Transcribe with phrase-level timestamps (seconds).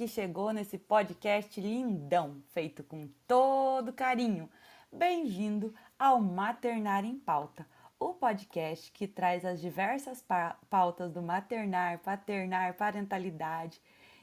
[0.00, 4.48] que chegou nesse podcast lindão, feito com todo carinho.
[4.90, 7.66] Bem-vindo ao Maternar em Pauta,
[7.98, 10.24] o podcast que traz as diversas
[10.70, 13.78] pautas do maternar, paternar, parentalidade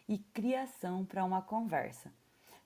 [0.10, 2.12] e criação para uma conversa.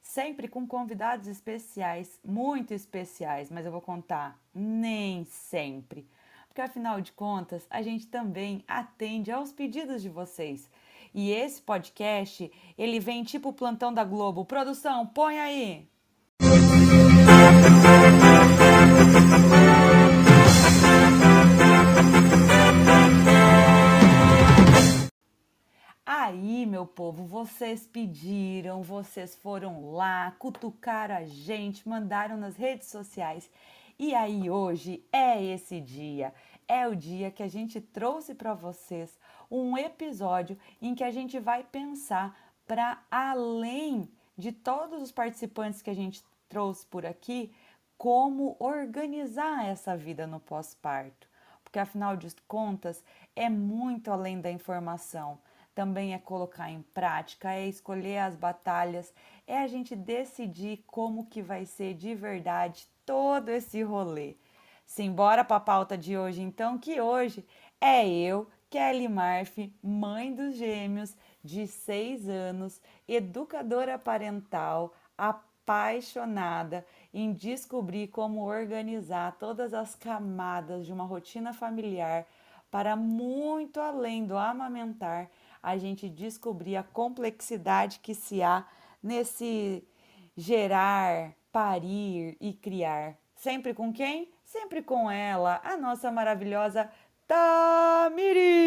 [0.01, 6.07] Sempre com convidados especiais, muito especiais, mas eu vou contar, nem sempre.
[6.47, 10.71] Porque afinal de contas, a gente também atende aos pedidos de vocês
[11.13, 14.45] e esse podcast, ele vem tipo plantão da Globo.
[14.45, 15.87] Produção, põe aí!
[26.05, 33.49] Aí, meu povo, vocês pediram, vocês foram lá, cutucaram a gente, mandaram nas redes sociais.
[33.99, 36.33] E aí, hoje é esse dia.
[36.67, 39.19] É o dia que a gente trouxe para vocês
[39.51, 42.35] um episódio em que a gente vai pensar
[42.65, 47.53] para além de todos os participantes que a gente trouxe por aqui,
[47.97, 51.27] como organizar essa vida no pós-parto.
[51.63, 53.03] Porque afinal de contas,
[53.35, 55.37] é muito além da informação.
[55.75, 59.13] Também é colocar em prática, é escolher as batalhas,
[59.47, 64.35] é a gente decidir como que vai ser de verdade todo esse rolê.
[64.85, 67.45] Simbora para a pauta de hoje, então, que hoje
[67.79, 71.13] é eu Kelly Marf, mãe dos gêmeos,
[71.43, 81.03] de 6 anos, educadora parental, apaixonada em descobrir como organizar todas as camadas de uma
[81.03, 82.25] rotina familiar
[82.71, 85.29] para muito além do amamentar,
[85.61, 88.65] a gente descobrir a complexidade que se há
[89.03, 89.85] nesse
[90.37, 93.17] gerar, parir e criar.
[93.35, 94.31] Sempre com quem?
[94.45, 96.89] Sempre com ela, a nossa maravilhosa
[97.31, 98.59] Tamiri!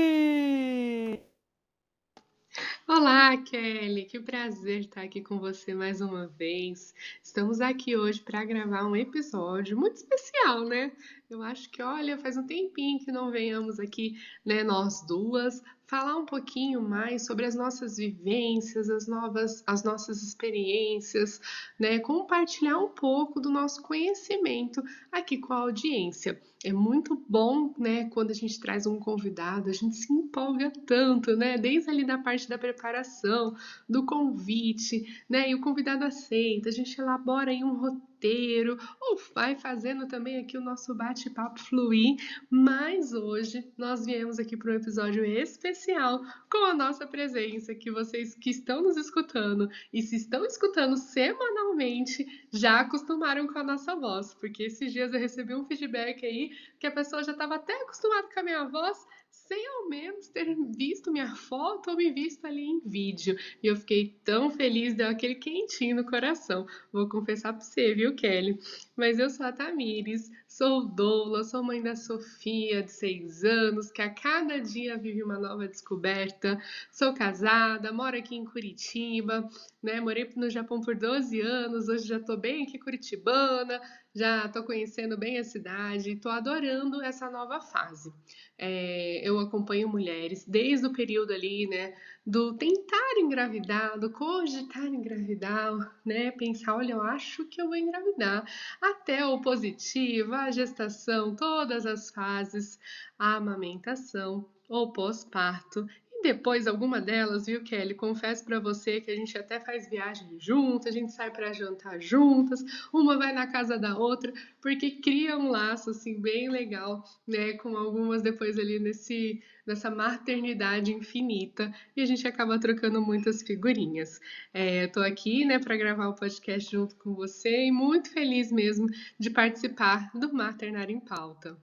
[2.88, 4.06] Olá, Kelly!
[4.06, 6.94] Que prazer estar aqui com você mais uma vez.
[7.22, 10.92] Estamos aqui hoje para gravar um episódio muito especial, né?
[11.28, 16.16] Eu acho que, olha, faz um tempinho que não venhamos aqui, né, nós duas, falar
[16.16, 21.38] um pouquinho mais sobre as nossas vivências, as novas, as nossas experiências,
[21.78, 24.82] né, compartilhar um pouco do nosso conhecimento
[25.12, 26.40] aqui com a audiência.
[26.66, 31.36] É muito bom, né, quando a gente traz um convidado, a gente se empolga tanto,
[31.36, 33.54] né, desde ali da parte da preparação,
[33.86, 39.54] do convite, né, e o convidado aceita, a gente elabora aí um roteiro ou vai
[39.54, 42.16] fazendo também aqui o nosso bate-papo fluir.
[42.48, 48.34] Mas hoje nós viemos aqui para um episódio especial com a nossa presença, que vocês
[48.34, 54.32] que estão nos escutando e se estão escutando semanalmente já acostumaram com a nossa voz,
[54.32, 58.28] porque esses dias eu recebi um feedback aí que a pessoa já estava até acostumada
[58.32, 58.98] com a minha voz
[59.30, 63.36] sem ao menos ter visto minha foto ou me visto ali em vídeo.
[63.62, 66.66] E eu fiquei tão feliz, deu aquele quentinho no coração.
[66.92, 68.58] Vou confessar pra você, viu, Kelly?
[68.96, 74.00] Mas eu sou a Tamires, sou doula, sou mãe da Sofia, de seis anos, que
[74.00, 76.62] a cada dia vive uma nova descoberta.
[76.92, 79.48] Sou casada, moro aqui em Curitiba,
[79.82, 80.00] né?
[80.00, 83.80] Morei no Japão por 12 anos, hoje já tô bem aqui curitibana,
[84.14, 88.12] já tô conhecendo bem a cidade e tô adorando essa nova fase.
[88.56, 95.72] É, eu acompanho mulheres desde o período ali, né, do tentar engravidar, do cogitar engravidar,
[96.04, 98.44] né, pensar, olha, eu acho que eu vou engravidar,
[98.80, 102.78] até o positivo, a gestação, todas as fases,
[103.18, 105.86] a amamentação, o pós-parto
[106.24, 107.94] depois alguma delas, viu, Kelly?
[107.94, 112.00] Confesso para você que a gente até faz viagem juntas, a gente sai para jantar
[112.00, 117.52] juntas, uma vai na casa da outra, porque cria um laço assim bem legal, né,
[117.58, 124.20] com algumas depois ali nesse nessa maternidade infinita e a gente acaba trocando muitas figurinhas.
[124.52, 128.86] É, Estou aqui, né, para gravar o podcast junto com você e muito feliz mesmo
[129.18, 131.56] de participar do Maternar em Pauta.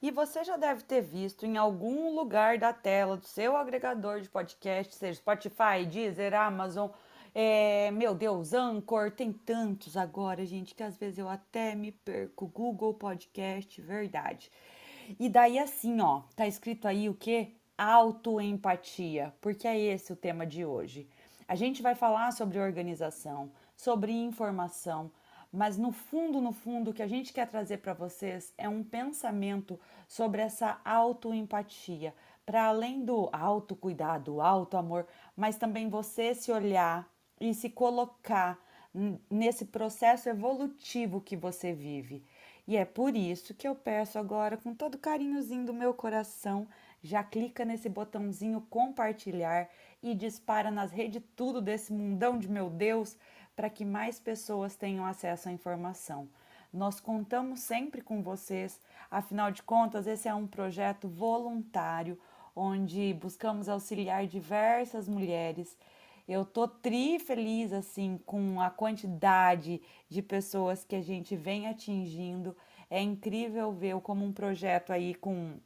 [0.00, 4.28] E você já deve ter visto em algum lugar da tela do seu agregador de
[4.28, 6.90] podcast, seja Spotify, Deezer, Amazon,
[7.34, 12.46] é, meu Deus, Anchor, tem tantos agora, gente, que às vezes eu até me perco.
[12.46, 14.50] Google Podcast, verdade.
[15.18, 17.56] E daí assim, ó, tá escrito aí o que?
[17.76, 21.08] Autoempatia, porque é esse o tema de hoje.
[21.46, 25.10] A gente vai falar sobre organização, sobre informação,
[25.52, 28.84] mas no fundo, no fundo, o que a gente quer trazer para vocês é um
[28.84, 32.14] pensamento sobre essa autoempatia,
[32.44, 35.06] para além do autocuidado, auto-amor,
[35.36, 37.08] mas também você se olhar
[37.40, 38.58] e se colocar
[39.30, 42.24] nesse processo evolutivo que você vive.
[42.66, 46.68] E é por isso que eu peço agora, com todo carinhozinho do meu coração,
[47.02, 49.70] já clica nesse botãozinho compartilhar
[50.02, 53.16] e dispara nas redes tudo desse mundão de meu Deus
[53.58, 56.28] para que mais pessoas tenham acesso à informação.
[56.72, 62.16] Nós contamos sempre com vocês, afinal de contas, esse é um projeto voluntário
[62.54, 65.76] onde buscamos auxiliar diversas mulheres.
[66.28, 72.56] Eu tô tri feliz assim com a quantidade de pessoas que a gente vem atingindo.
[72.88, 75.58] É incrível ver como um projeto aí com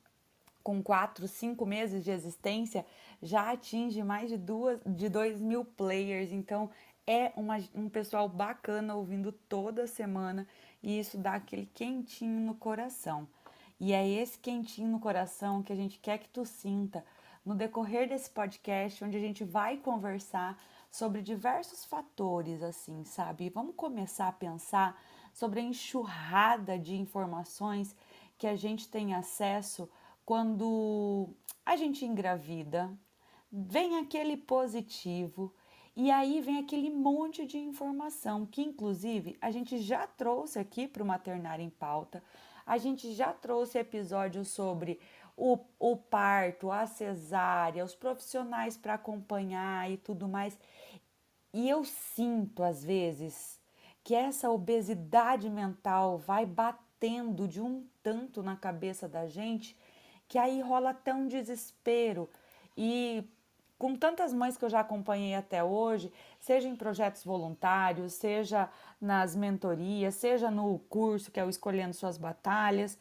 [0.63, 2.87] com quatro, cinco meses de existência
[3.21, 6.33] já atinge mais de duas, de dois mil players.
[6.33, 6.71] Então
[7.07, 10.47] é uma, um pessoal bacana ouvindo toda semana
[10.83, 13.29] e isso dá aquele quentinho no coração.
[13.79, 17.05] E é esse quentinho no coração que a gente quer que tu sinta
[17.45, 20.57] no decorrer desse podcast, onde a gente vai conversar
[20.91, 23.49] sobre diversos fatores, assim, sabe?
[23.49, 25.01] Vamos começar a pensar
[25.33, 27.97] sobre a enxurrada de informações
[28.39, 29.89] que a gente tem acesso
[30.25, 31.31] quando
[31.65, 32.93] a gente engravida.
[33.51, 35.53] Vem aquele positivo
[35.95, 41.03] e aí vem aquele monte de informação que, inclusive, a gente já trouxe aqui para
[41.03, 42.23] o Maternário em Pauta.
[42.65, 44.99] A gente já trouxe episódios sobre
[45.37, 50.59] o, o parto, a cesárea, os profissionais para acompanhar e tudo mais.
[51.53, 53.61] E eu sinto, às vezes,
[54.03, 59.77] que essa obesidade mental vai batendo de um tanto na cabeça da gente
[60.27, 62.31] que aí rola até um desespero.
[62.75, 63.23] E
[63.83, 68.71] com tantas mães que eu já acompanhei até hoje, seja em projetos voluntários, seja
[69.01, 72.97] nas mentorias, seja no curso que é o Escolhendo Suas Batalhas,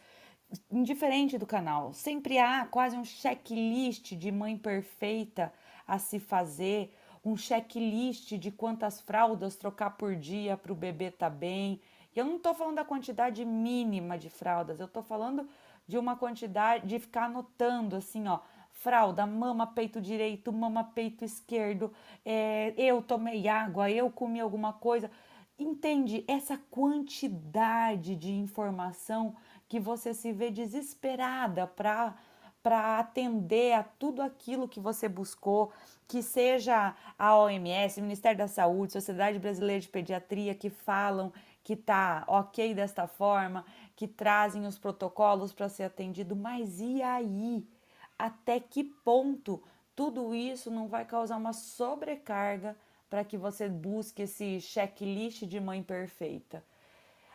[0.72, 5.54] indiferente do canal, sempre há quase um checklist de mãe perfeita
[5.86, 11.30] a se fazer, um checklist de quantas fraldas trocar por dia para o bebê tá
[11.30, 11.80] bem.
[12.16, 15.48] E eu não estou falando da quantidade mínima de fraldas, eu estou falando
[15.88, 18.40] de uma quantidade, de ficar anotando assim, ó,
[18.82, 21.94] fralda, mama peito direito, mama peito esquerdo,
[22.26, 25.10] é, eu tomei água, eu comi alguma coisa.
[25.58, 29.36] Entende essa quantidade de informação
[29.70, 32.16] que você se vê desesperada para
[32.64, 35.72] para atender a tudo aquilo que você buscou,
[36.08, 41.34] que seja a OMS, Ministério da Saúde, Sociedade Brasileira de Pediatria, que falam
[41.64, 47.66] que tá ok desta forma, que trazem os protocolos para ser atendido, mas e aí?
[48.22, 49.62] Até que ponto
[49.96, 52.78] tudo isso não vai causar uma sobrecarga
[53.10, 56.64] para que você busque esse checklist de mãe perfeita.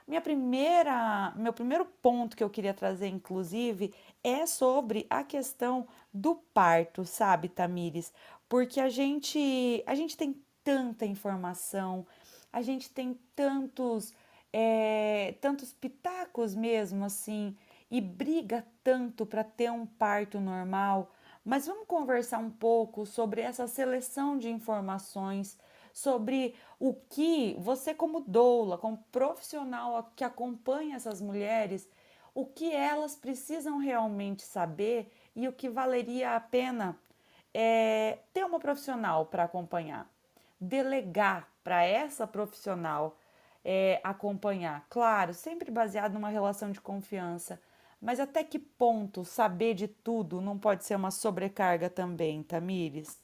[0.06, 3.92] Minha primeira, meu primeiro ponto que eu queria trazer, inclusive,
[4.22, 8.12] é sobre a questão do parto, sabe, Tamires?
[8.48, 12.06] Porque a gente, a gente tem tanta informação,
[12.52, 14.14] a gente tem tantos,
[14.52, 17.56] é, tantos pitacos mesmo, assim,
[17.90, 21.10] e briga tanto para ter um parto normal,
[21.44, 25.58] mas vamos conversar um pouco sobre essa seleção de informações,
[25.92, 31.90] sobre o que você, como doula, como profissional que acompanha essas mulheres,
[32.32, 36.96] o que elas precisam realmente saber e o que valeria a pena
[37.52, 40.08] é, ter uma profissional para acompanhar,
[40.60, 43.18] delegar para essa profissional
[43.64, 44.86] é, acompanhar.
[44.88, 47.60] Claro, sempre baseado numa relação de confiança,
[48.00, 53.20] mas até que ponto saber de tudo não pode ser uma sobrecarga também, Tamires?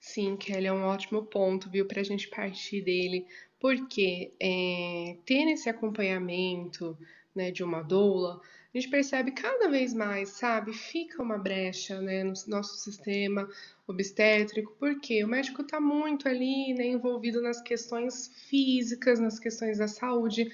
[0.00, 3.26] Sim, Kelly, é um ótimo ponto, viu, para a gente partir dele,
[3.58, 6.98] porque é, ter esse acompanhamento
[7.34, 8.40] né, de uma doula,
[8.74, 13.48] a gente percebe cada vez mais, sabe, fica uma brecha né, no nosso sistema
[13.86, 19.86] obstétrico, porque o médico está muito ali né, envolvido nas questões físicas, nas questões da
[19.88, 20.50] saúde,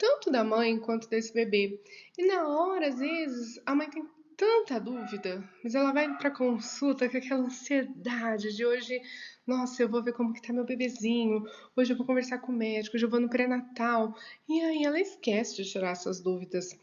[0.00, 1.78] tanto da mãe quanto desse bebê.
[2.16, 4.02] E na hora, às vezes, a mãe tem
[4.34, 8.98] tanta dúvida, mas ela vai para consulta com aquela ansiedade de hoje,
[9.46, 11.44] nossa, eu vou ver como que tá meu bebezinho,
[11.76, 14.16] hoje eu vou conversar com o médico, hoje eu vou no pré-natal.
[14.48, 16.74] E aí ela esquece de tirar essas dúvidas.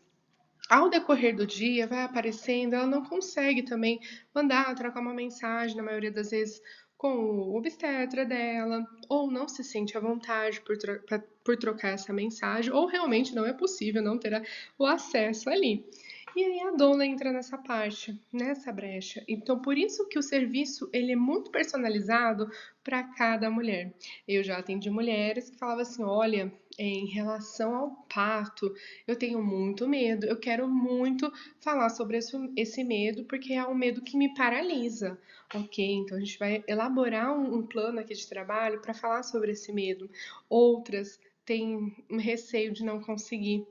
[0.69, 3.99] Ao decorrer do dia, vai aparecendo, ela não consegue também
[4.35, 6.61] mandar, trocar uma mensagem, na maioria das vezes,
[6.97, 10.99] com o obstetra dela, ou não se sente à vontade por, tro
[11.43, 14.43] por trocar essa mensagem, ou realmente não é possível não ter
[14.77, 15.85] o acesso ali.
[16.35, 19.23] E aí a dona entra nessa parte, nessa brecha.
[19.27, 22.47] Então, por isso que o serviço ele é muito personalizado
[22.83, 23.91] para cada mulher.
[24.27, 28.73] Eu já atendi mulheres que falavam assim: olha, em relação ao parto,
[29.07, 33.73] eu tenho muito medo, eu quero muito falar sobre esse, esse medo, porque é um
[33.73, 35.19] medo que me paralisa.
[35.53, 39.51] Ok, então a gente vai elaborar um, um plano aqui de trabalho para falar sobre
[39.53, 40.09] esse medo.
[40.49, 43.65] Outras tem um receio de não conseguir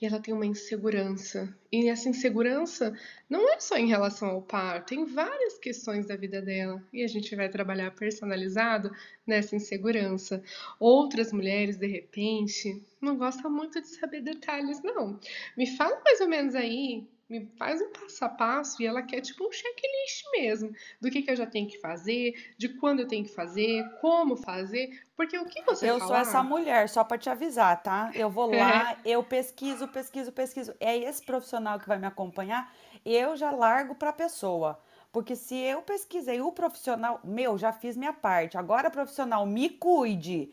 [0.00, 1.54] e ela tem uma insegurança.
[1.70, 2.96] E essa insegurança
[3.28, 7.08] não é só em relação ao parto, tem várias questões da vida dela e a
[7.08, 8.90] gente vai trabalhar personalizado
[9.26, 10.42] nessa insegurança.
[10.78, 15.18] Outras mulheres, de repente, não gostam muito de saber detalhes, não.
[15.56, 19.20] Me fala mais ou menos aí me faz um passo a passo e ela quer
[19.20, 23.08] tipo um checklist mesmo do que, que eu já tenho que fazer, de quando eu
[23.08, 26.06] tenho que fazer, como fazer, porque o que você Eu falar...
[26.08, 28.10] sou essa mulher, só para te avisar, tá?
[28.14, 30.74] Eu vou lá, eu pesquiso, pesquiso, pesquiso.
[30.80, 32.74] É esse profissional que vai me acompanhar,
[33.04, 34.80] eu já largo para a pessoa.
[35.12, 38.56] Porque se eu pesquisei o profissional, meu, já fiz minha parte.
[38.56, 40.50] Agora, profissional, me cuide.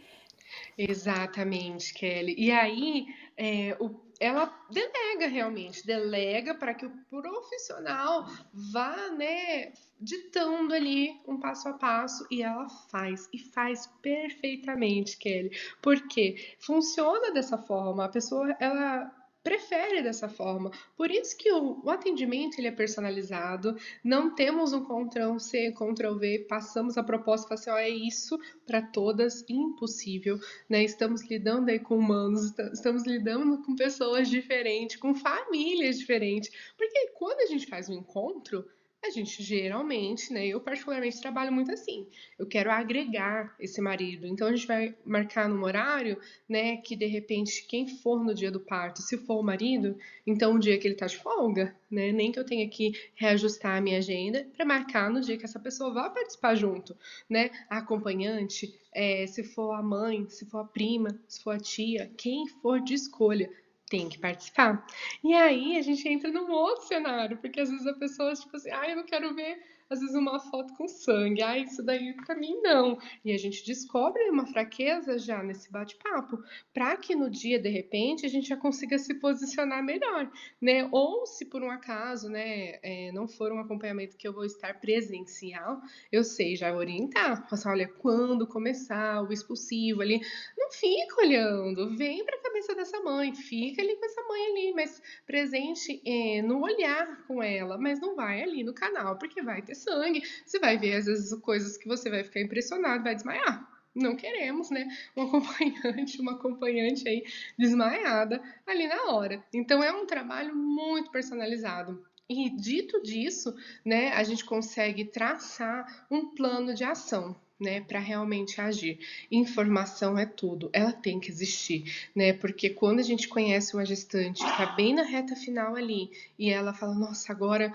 [0.77, 2.35] Exatamente, Kelly.
[2.37, 3.07] E aí,
[3.37, 8.25] é, o ela delega realmente, delega para que o profissional
[8.71, 15.51] vá, né, ditando ali um passo a passo e ela faz e faz perfeitamente, Kelly.
[15.81, 20.71] Porque funciona dessa forma, a pessoa ela prefere dessa forma.
[20.95, 26.15] Por isso que o, o atendimento ele é personalizado, não temos um Ctrl C, Ctrl
[26.15, 30.83] V, passamos a proposta e assim, é isso para todas, impossível, né?
[30.83, 37.41] Estamos lidando aí com humanos, estamos lidando com pessoas diferentes, com famílias diferentes, porque quando
[37.41, 38.65] a gente faz um encontro,
[39.03, 40.47] a gente geralmente, né?
[40.47, 42.05] Eu particularmente trabalho muito assim.
[42.37, 44.27] Eu quero agregar esse marido.
[44.27, 46.77] Então a gente vai marcar num horário, né?
[46.77, 50.59] Que de repente quem for no dia do parto, se for o marido, então o
[50.59, 52.11] dia que ele tá de folga, né?
[52.11, 55.59] Nem que eu tenha que reajustar a minha agenda para marcar no dia que essa
[55.59, 56.95] pessoa vá participar junto,
[57.29, 57.51] né?
[57.69, 62.11] A acompanhante, é, se for a mãe, se for a prima, se for a tia,
[62.17, 63.49] quem for de escolha
[63.89, 64.85] tem que participar.
[65.23, 68.69] E aí a gente entra num outro cenário, porque às vezes a pessoa, tipo assim,
[68.71, 71.41] ah, eu não quero ver às vezes uma foto com sangue.
[71.41, 72.99] Ah, isso daí para mim não.
[73.25, 76.43] E a gente descobre uma fraqueza já nesse bate-papo,
[76.73, 80.31] para que no dia de repente a gente já consiga se posicionar melhor,
[80.61, 80.87] né?
[80.91, 84.79] Ou se por um acaso, né, é, não for um acompanhamento que eu vou estar
[84.79, 85.81] presencial,
[86.11, 87.49] eu sei já orientar.
[87.49, 90.21] Passar, olha, quando começar o expulsivo ali,
[90.57, 94.73] não fica olhando, vem para a cabeça dessa mãe, fica ali com essa mãe ali,
[94.73, 99.61] mas presente é, no olhar com ela, mas não vai ali no canal, porque vai
[99.61, 100.23] ter sangue.
[100.45, 103.67] Você vai ver, às vezes, coisas que você vai ficar impressionado, vai desmaiar.
[103.95, 104.87] Não queremos, né?
[105.15, 107.25] Um acompanhante, uma acompanhante aí
[107.57, 109.43] desmaiada ali na hora.
[109.53, 112.03] Então é um trabalho muito personalizado.
[112.29, 118.61] E dito disso, né, a gente consegue traçar um plano de ação, né, para realmente
[118.61, 118.99] agir.
[119.31, 122.31] Informação é tudo, ela tem que existir, né?
[122.33, 126.51] Porque quando a gente conhece uma gestante que está bem na reta final ali e
[126.51, 127.73] ela fala, nossa, agora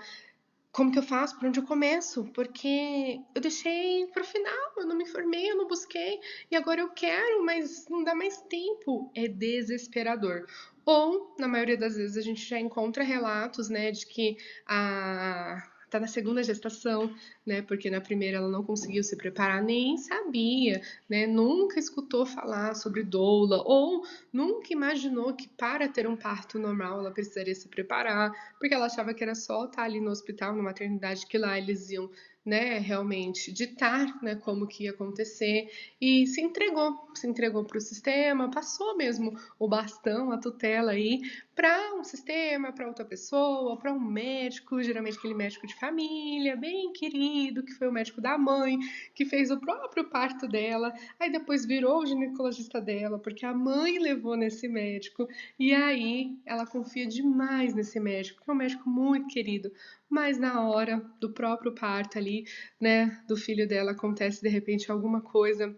[0.75, 1.39] como que eu faço?
[1.39, 2.25] Por onde eu começo?
[2.33, 6.19] Porque eu deixei para o final, eu não me informei, eu não busquei
[6.51, 9.09] e agora eu quero, mas não dá mais tempo.
[9.15, 10.45] É desesperador.
[10.85, 14.35] Ou, na maioria das vezes, a gente já encontra relatos, né, de que
[14.67, 15.63] a
[15.95, 17.13] está na segunda gestação,
[17.45, 17.61] né?
[17.61, 21.25] Porque na primeira ela não conseguiu se preparar, nem sabia, né?
[21.25, 27.11] Nunca escutou falar sobre doula ou nunca imaginou que para ter um parto normal ela
[27.11, 31.25] precisaria se preparar, porque ela achava que era só estar ali no hospital, na maternidade,
[31.25, 32.09] que lá eles iam
[32.45, 35.69] né, realmente ditar, né, como que ia acontecer.
[35.99, 41.21] E se entregou, se entregou para o sistema, passou mesmo o bastão, a tutela aí
[41.55, 46.91] para um sistema, para outra pessoa, para um médico, geralmente aquele médico de família, bem
[46.91, 48.77] querido, que foi o médico da mãe,
[49.13, 53.97] que fez o próprio parto dela, aí depois virou o ginecologista dela, porque a mãe
[53.99, 59.27] levou nesse médico, e aí ela confia demais nesse médico, que é um médico muito
[59.29, 59.71] querido,
[60.09, 62.45] mas na hora do próprio parto ali,
[62.79, 65.75] né, do filho dela acontece de repente alguma coisa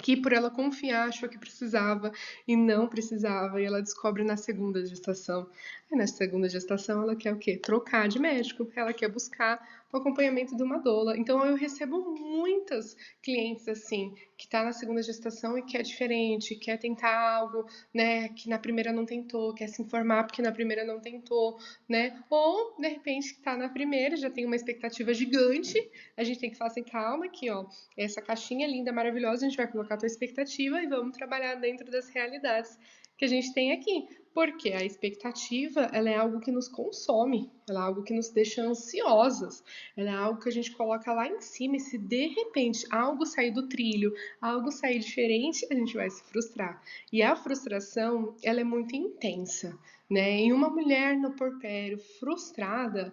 [0.00, 2.10] que por ela confiar achou que precisava
[2.46, 5.50] e não precisava, e ela descobre na segunda gestação.
[5.90, 7.58] Aí na segunda gestação ela quer o quê?
[7.58, 9.60] Trocar de médico, ela quer buscar
[9.92, 11.16] o acompanhamento de uma doula.
[11.16, 16.78] Então eu recebo muitas clientes assim, que está na segunda gestação e quer diferente, quer
[16.78, 21.00] tentar algo, né, que na primeira não tentou, quer se informar porque na primeira não
[21.00, 22.22] tentou, né?
[22.30, 25.78] Ou de repente está na primeira, já tem uma expectativa gigante,
[26.16, 27.66] a gente tem que falar assim, calma aqui, ó,
[27.96, 31.90] essa caixinha linda, maravilhosa, a gente vai colocar a tua expectativa e vamos trabalhar dentro
[31.90, 32.78] das realidades
[33.20, 34.08] que a gente tem aqui.
[34.32, 38.62] Porque a expectativa, ela é algo que nos consome, ela é algo que nos deixa
[38.62, 39.62] ansiosas,
[39.96, 43.26] ela é algo que a gente coloca lá em cima e se de repente algo
[43.26, 46.80] sair do trilho, algo sair diferente, a gente vai se frustrar.
[47.12, 49.76] E a frustração, ela é muito intensa,
[50.08, 50.30] né?
[50.30, 53.12] Em uma mulher no porpério frustrada,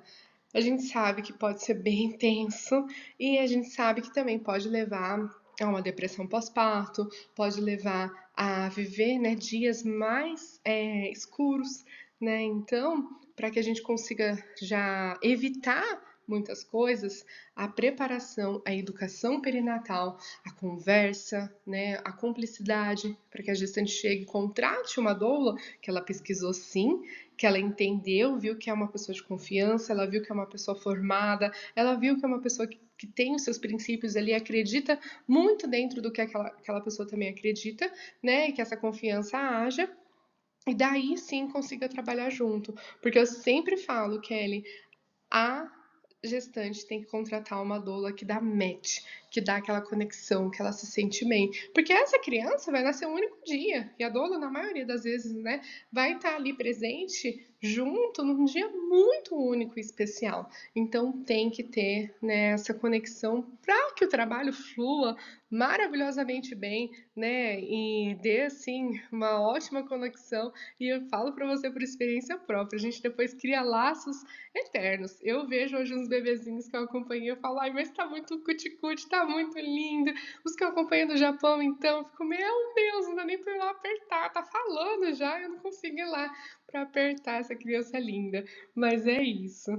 [0.54, 2.86] a gente sabe que pode ser bem intenso
[3.20, 5.20] e a gente sabe que também pode levar
[5.60, 11.84] a uma depressão pós-parto, pode levar a viver né, dias mais é, escuros,
[12.22, 12.44] né?
[12.44, 20.20] Então, para que a gente consiga já evitar muitas coisas, a preparação, a educação perinatal,
[20.46, 26.02] a conversa, né, a cumplicidade, para que a gestante chegue, contrate uma doula, que ela
[26.02, 27.02] pesquisou sim,
[27.38, 30.48] que ela entendeu, viu que é uma pessoa de confiança, ela viu que é uma
[30.48, 34.34] pessoa formada, ela viu que é uma pessoa que, que tem os seus princípios ali,
[34.34, 37.92] acredita muito dentro do que aquela, aquela pessoa também acredita,
[38.22, 39.90] né, e que essa confiança haja,
[40.68, 42.76] e daí sim consiga trabalhar junto.
[43.02, 44.66] Porque eu sempre falo, Kelly,
[45.32, 45.72] a
[46.24, 50.72] gestante tem que contratar uma doula que dá match, que dá aquela conexão, que ela
[50.72, 51.50] se sente bem.
[51.74, 53.94] Porque essa criança vai nascer um único dia.
[54.00, 58.70] E a doula, na maioria das vezes, né, vai estar ali presente junto num dia
[58.70, 60.50] muito único e especial.
[60.76, 65.18] Então tem que ter né, essa conexão para que o trabalho flua
[65.50, 67.60] maravilhosamente bem, né?
[67.62, 70.52] E dê assim uma ótima conexão.
[70.80, 74.18] E eu falo para você por experiência própria, a gente depois cria laços
[74.54, 75.18] eternos.
[75.22, 79.08] Eu vejo hoje uns bebezinhos que eu acompanhei, eu falo, ai, mas tá muito cuticute,
[79.08, 80.12] tá muito lindo.
[80.46, 83.58] Os que eu acompanho do Japão, então, fico, meu Deus, não dá nem pra ir
[83.58, 86.34] lá apertar, tá falando já, eu não consigo ir lá
[86.66, 88.44] para apertar essa criança linda.
[88.76, 89.72] Mas é isso.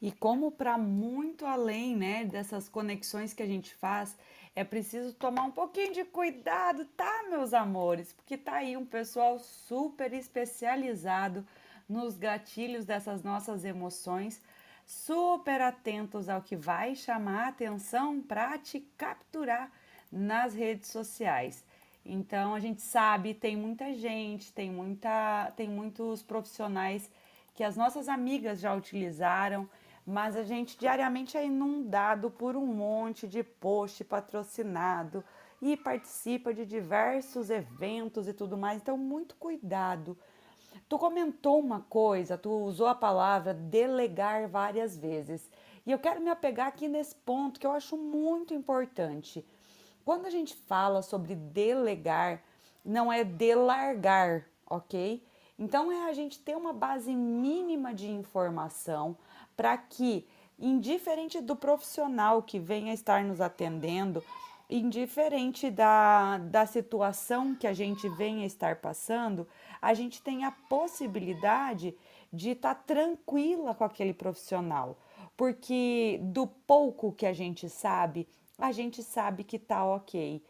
[0.00, 4.16] E como para muito além, né, dessas conexões que a gente faz,
[4.54, 8.12] é preciso tomar um pouquinho de cuidado, tá, meus amores?
[8.12, 11.46] Porque tá aí um pessoal super especializado
[11.88, 14.42] nos gatilhos dessas nossas emoções,
[14.86, 19.70] super atentos ao que vai chamar atenção para te capturar
[20.10, 21.64] nas redes sociais.
[22.04, 27.10] Então a gente sabe, tem muita gente, tem muita, tem muitos profissionais
[27.52, 29.68] que as nossas amigas já utilizaram,
[30.06, 35.24] mas a gente diariamente é inundado por um monte de post patrocinado
[35.60, 38.80] e participa de diversos eventos e tudo mais.
[38.80, 40.16] Então muito cuidado.
[40.88, 45.50] Tu comentou uma coisa, tu usou a palavra delegar várias vezes.
[45.84, 49.44] E eu quero me apegar aqui nesse ponto que eu acho muito importante.
[50.04, 52.40] Quando a gente fala sobre delegar,
[52.84, 55.24] não é delargar, ok?
[55.58, 59.16] Então é a gente ter uma base mínima de informação
[59.56, 64.22] para que, indiferente do profissional que venha estar nos atendendo,
[64.68, 69.46] indiferente da, da situação que a gente venha estar passando,
[69.80, 71.96] a gente tenha a possibilidade
[72.32, 74.98] de estar tá tranquila com aquele profissional.
[75.36, 78.26] Porque do pouco que a gente sabe,
[78.58, 80.42] a gente sabe que tá ok.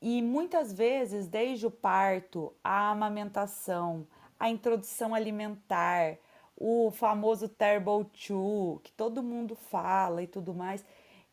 [0.00, 4.06] E muitas vezes, desde o parto, a amamentação,
[4.38, 6.16] a introdução alimentar,
[6.56, 10.84] o famoso Terrible Two, que todo mundo fala e tudo mais.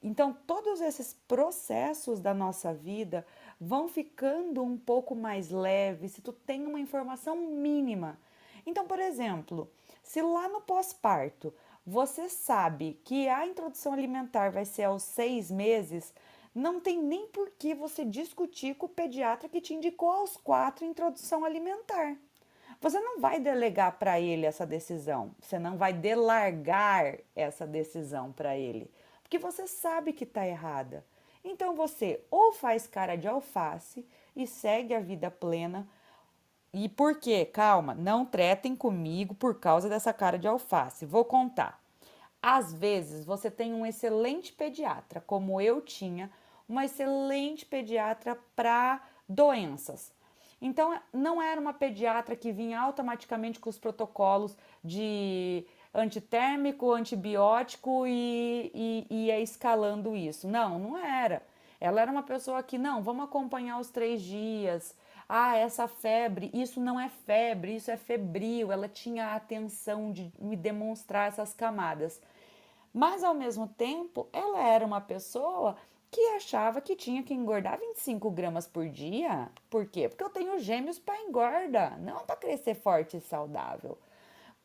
[0.07, 3.27] Então, todos esses processos da nossa vida
[3.59, 8.17] vão ficando um pouco mais leves se tu tem uma informação mínima.
[8.65, 9.69] Então, por exemplo,
[10.01, 11.53] se lá no pós-parto
[11.85, 16.13] você sabe que a introdução alimentar vai ser aos seis meses,
[16.55, 20.85] não tem nem por que você discutir com o pediatra que te indicou aos quatro
[20.85, 22.15] introdução alimentar.
[22.79, 28.57] Você não vai delegar para ele essa decisão, você não vai delargar essa decisão para
[28.57, 28.89] ele,
[29.27, 31.05] porque você sabe que está errada.
[31.43, 35.85] Então você ou faz cara de alface e segue a vida plena.
[36.73, 37.43] E por quê?
[37.45, 41.05] Calma, não tretem comigo por causa dessa cara de alface.
[41.05, 41.81] Vou contar.
[42.41, 46.31] Às vezes você tem um excelente pediatra, como eu tinha,
[46.67, 50.13] uma excelente pediatra para doenças.
[50.61, 55.65] Então, não era uma pediatra que vinha automaticamente com os protocolos de
[55.97, 58.71] antitérmico, antibiótico e,
[59.09, 60.47] e, ia escalando isso.
[60.47, 61.41] Não, não era.
[61.81, 64.95] Ela era uma pessoa que, não, vamos acompanhar os três dias.
[65.27, 68.71] Ah, essa febre, isso não é febre, isso é febril.
[68.71, 72.21] Ela tinha a atenção de me demonstrar essas camadas.
[72.93, 75.75] Mas, ao mesmo tempo, ela era uma pessoa
[76.09, 79.49] que achava que tinha que engordar 25 gramas por dia.
[79.69, 80.07] Por quê?
[80.07, 83.97] Porque eu tenho gêmeos para engorda, não para crescer forte e saudável.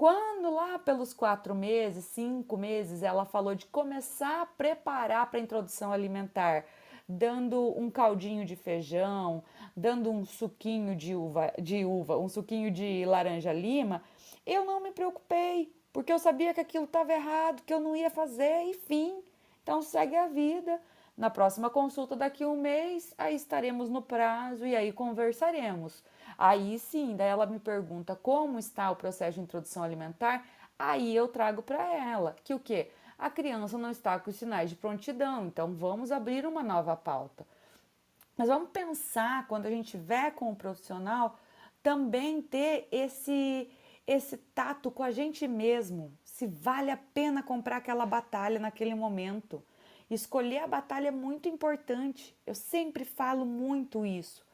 [0.03, 5.41] Quando lá pelos quatro meses, cinco meses, ela falou de começar a preparar para a
[5.41, 6.65] introdução alimentar,
[7.09, 9.45] dando um caldinho de feijão,
[9.77, 14.03] dando um suquinho de uva, de uva, um suquinho de laranja lima,
[14.45, 18.11] eu não me preocupei, porque eu sabia que aquilo estava errado, que eu não ia
[18.11, 19.23] fazer, enfim.
[19.63, 20.81] Então segue a vida.
[21.17, 26.03] Na próxima consulta daqui a um mês, aí estaremos no prazo e aí conversaremos.
[26.45, 30.45] Aí sim, daí ela me pergunta como está o processo de introdução alimentar,
[30.77, 32.91] aí eu trago para ela que o que?
[33.17, 37.47] A criança não está com sinais de prontidão, então vamos abrir uma nova pauta.
[38.37, 41.39] Mas vamos pensar quando a gente estiver com o profissional
[41.81, 43.71] também ter esse
[44.05, 49.63] esse tato com a gente mesmo, se vale a pena comprar aquela batalha naquele momento.
[50.11, 52.37] Escolher a batalha é muito importante.
[52.45, 54.45] Eu sempre falo muito isso.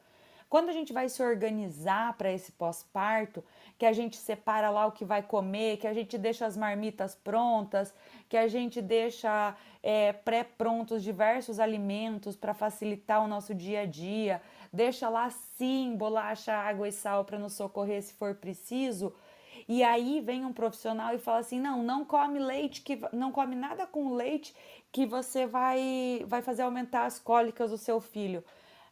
[0.49, 3.43] Quando a gente vai se organizar para esse pós-parto,
[3.77, 7.13] que a gente separa lá o que vai comer, que a gente deixa as marmitas
[7.13, 7.93] prontas,
[8.27, 14.41] que a gente deixa é, pré-prontos diversos alimentos para facilitar o nosso dia a dia,
[14.73, 19.13] deixa lá sim bolacha, água e sal para nos socorrer se for preciso.
[19.67, 23.55] E aí vem um profissional e fala assim: não, não come leite, que não come
[23.55, 24.55] nada com leite
[24.91, 28.43] que você vai, vai fazer aumentar as cólicas do seu filho.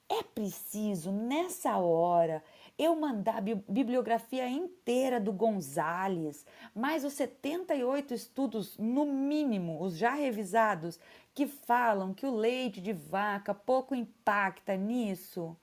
[0.09, 2.41] É preciso, nessa hora,
[2.77, 10.11] eu mandar a bibliografia inteira do Gonzales, mais os 78 estudos, no mínimo, os já
[10.11, 10.97] revisados,
[11.33, 15.57] que falam que o leite de vaca pouco impacta nisso?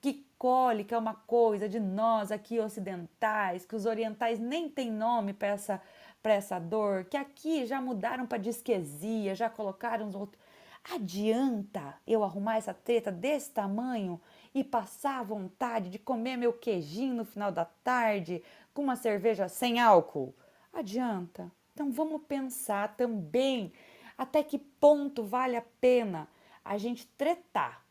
[0.00, 5.32] Que cólica é uma coisa de nós aqui ocidentais, que os orientais nem têm nome
[5.32, 5.80] para essa,
[6.24, 10.43] essa dor, que aqui já mudaram para disquesia, já colocaram os outros.
[10.92, 14.20] Adianta eu arrumar essa treta desse tamanho
[14.54, 18.42] e passar a vontade de comer meu queijinho no final da tarde
[18.74, 20.34] com uma cerveja sem álcool?
[20.72, 21.50] Adianta.
[21.72, 23.72] Então vamos pensar também
[24.16, 26.28] até que ponto vale a pena
[26.62, 27.82] a gente tretar.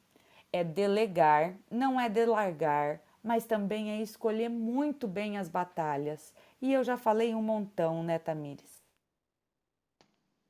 [0.52, 6.32] É delegar, não é delargar, mas também é escolher muito bem as batalhas.
[6.62, 8.83] E eu já falei um montão, né, Tamires?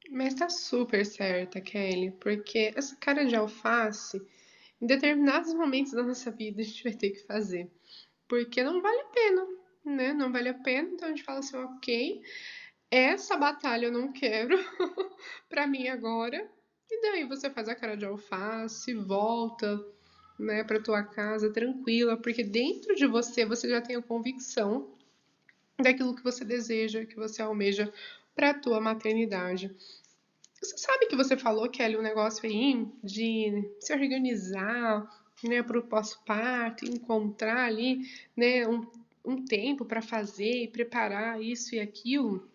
[0.09, 4.21] Mas tá super certa, Kelly, porque essa cara de alface,
[4.81, 7.71] em determinados momentos da nossa vida, a gente vai ter que fazer.
[8.27, 9.47] Porque não vale a pena,
[9.85, 10.13] né?
[10.13, 12.21] Não vale a pena, então a gente fala assim, ok,
[12.91, 14.57] essa batalha eu não quero
[15.49, 16.49] para mim agora.
[16.91, 19.83] E daí você faz a cara de alface, volta,
[20.37, 24.95] né, para tua casa tranquila, porque dentro de você você já tem a convicção
[25.79, 27.91] daquilo que você deseja, que você almeja
[28.35, 29.75] para a tua maternidade.
[30.61, 35.07] Você sabe que você falou, Kelly, um negócio aí de se organizar
[35.43, 38.01] né, para o pós-parto, encontrar ali
[38.35, 38.87] né, um,
[39.25, 42.49] um tempo para fazer e preparar isso e aquilo.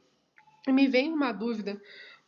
[0.66, 1.80] E me vem uma dúvida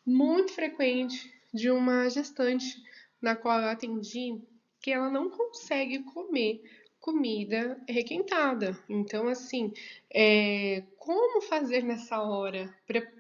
[0.05, 2.83] muito frequente de uma gestante
[3.21, 4.41] na qual eu atendi
[4.81, 6.63] que ela não consegue comer
[7.01, 8.79] comida requentada.
[8.89, 9.73] Então, assim,
[10.13, 12.73] é, como fazer nessa hora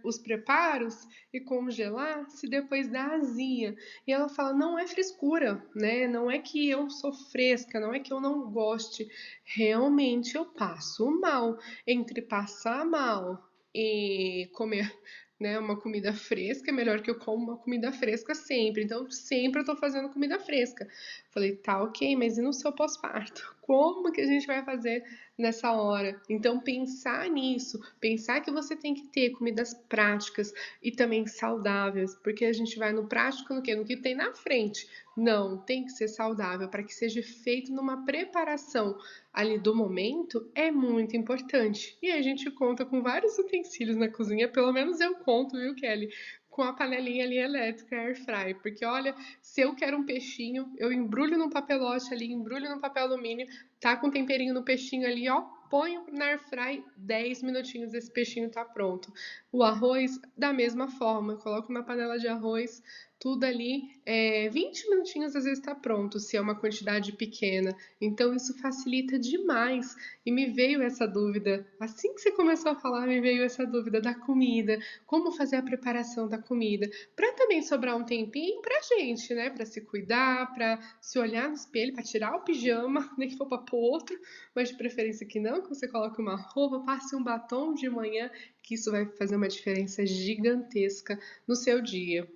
[0.04, 3.74] os preparos e congelar se depois dá azia?
[4.06, 6.06] E ela fala: não é frescura, né?
[6.06, 9.08] Não é que eu sou fresca, não é que eu não goste.
[9.44, 11.58] Realmente eu passo mal.
[11.86, 13.42] Entre passar mal
[13.74, 14.92] e comer
[15.40, 18.84] né, uma comida fresca, é melhor que eu como uma comida fresca sempre.
[18.84, 20.86] Então, sempre eu tô fazendo comida fresca.
[21.30, 23.56] Falei, tá ok, mas e no seu pós-parto?
[23.70, 25.04] Como que a gente vai fazer
[25.38, 26.20] nessa hora?
[26.28, 30.52] Então, pensar nisso, pensar que você tem que ter comidas práticas
[30.82, 33.72] e também saudáveis, porque a gente vai no prático no que?
[33.76, 34.88] No que tem na frente.
[35.16, 38.98] Não, tem que ser saudável para que seja feito numa preparação
[39.32, 41.96] ali do momento é muito importante.
[42.02, 46.08] E a gente conta com vários utensílios na cozinha, pelo menos eu conto, viu, Kelly?
[46.50, 50.92] Com a panelinha ali elétrica air fry, porque olha, se eu quero um peixinho, eu
[50.92, 53.46] embrulho num papelote ali, embrulho num papel alumínio,
[53.80, 58.50] tá com temperinho no peixinho ali, ó, ponho na air fry 10 minutinhos, esse peixinho
[58.50, 59.12] tá pronto.
[59.52, 62.82] O arroz, da mesma forma, coloco na panela de arroz,
[63.20, 67.76] tudo ali, é, 20 minutinhos às vezes está pronto, se é uma quantidade pequena.
[68.00, 69.94] Então isso facilita demais.
[70.24, 74.00] E me veio essa dúvida, assim que você começou a falar, me veio essa dúvida
[74.00, 79.34] da comida, como fazer a preparação da comida, para também sobrar um tempinho para gente,
[79.34, 79.50] né?
[79.50, 83.46] Para se cuidar, para se olhar no espelho, para tirar o pijama, nem que for
[83.46, 84.18] para outro,
[84.54, 88.30] mas de preferência que não, que você coloque uma roupa, passe um batom de manhã,
[88.62, 92.26] que isso vai fazer uma diferença gigantesca no seu dia.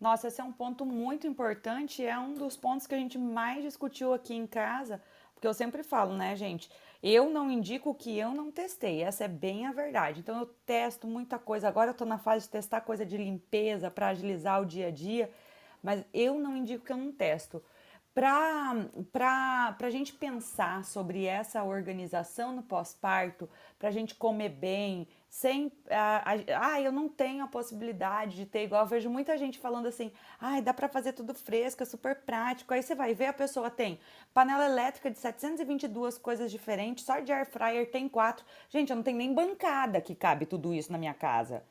[0.00, 3.62] Nossa, esse é um ponto muito importante, é um dos pontos que a gente mais
[3.62, 5.02] discutiu aqui em casa,
[5.34, 6.70] porque eu sempre falo, né, gente?
[7.02, 10.20] Eu não indico o que eu não testei, essa é bem a verdade.
[10.20, 11.68] Então eu testo muita coisa.
[11.68, 14.90] Agora eu tô na fase de testar coisa de limpeza para agilizar o dia a
[14.90, 15.30] dia,
[15.82, 17.62] mas eu não indico que eu não testo.
[18.14, 25.70] Para a gente pensar sobre essa organização no pós-parto, para a gente comer bem, sem.
[25.88, 26.24] Ah,
[26.60, 28.82] ah, eu não tenho a possibilidade de ter igual.
[28.82, 32.74] Eu vejo muita gente falando assim: ah, dá para fazer tudo fresco, é super prático.
[32.74, 34.00] Aí você vai ver, a pessoa tem
[34.34, 38.44] panela elétrica de 722 coisas diferentes, só de air fryer tem quatro.
[38.68, 41.62] Gente, eu não tenho nem bancada que cabe tudo isso na minha casa.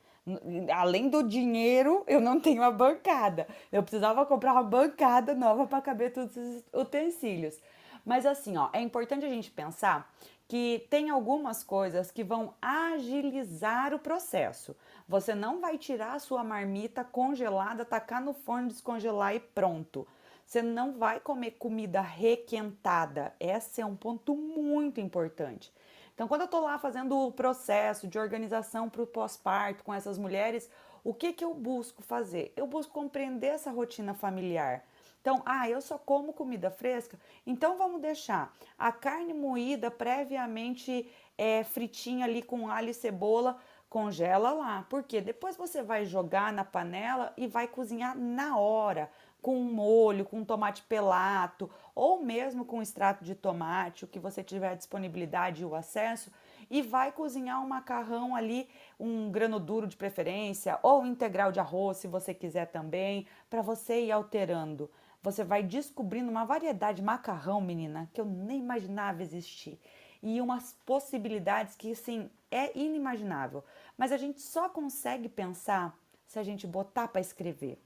[0.74, 3.46] Além do dinheiro, eu não tenho a bancada.
[3.70, 7.58] Eu precisava comprar uma bancada nova para caber todos os utensílios.
[8.04, 10.10] Mas assim, ó, é importante a gente pensar
[10.50, 14.74] que tem algumas coisas que vão agilizar o processo.
[15.08, 20.04] Você não vai tirar a sua marmita congelada, tacar no forno, descongelar e pronto.
[20.44, 23.32] Você não vai comer comida requentada.
[23.38, 25.72] Esse é um ponto muito importante.
[26.16, 30.18] Então, quando eu estou lá fazendo o processo de organização para o pós-parto com essas
[30.18, 30.68] mulheres,
[31.04, 32.52] o que, que eu busco fazer?
[32.56, 34.84] Eu busco compreender essa rotina familiar.
[35.20, 38.52] Então, ah, eu só como comida fresca, então vamos deixar.
[38.78, 41.06] A carne moída previamente
[41.36, 43.58] é, fritinha ali com alho e cebola,
[43.90, 49.10] congela lá, porque depois você vai jogar na panela e vai cozinhar na hora,
[49.42, 54.44] com um molho, com tomate pelato, ou mesmo com extrato de tomate, o que você
[54.44, 56.30] tiver disponibilidade e o acesso,
[56.70, 61.96] e vai cozinhar um macarrão ali, um grano duro de preferência, ou integral de arroz,
[61.96, 64.88] se você quiser também, para você ir alterando
[65.22, 69.78] você vai descobrindo uma variedade de macarrão, menina, que eu nem imaginava existir.
[70.22, 73.64] E umas possibilidades que, assim, é inimaginável.
[73.96, 77.78] Mas a gente só consegue pensar se a gente botar para escrever.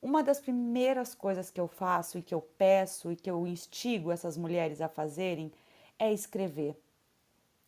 [0.00, 4.12] Uma das primeiras coisas que eu faço e que eu peço e que eu instigo
[4.12, 5.50] essas mulheres a fazerem
[5.98, 6.78] é escrever.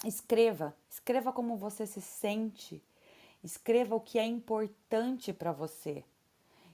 [0.04, 2.82] Escreva, escreva como você se sente,
[3.42, 6.04] escreva o que é importante para você.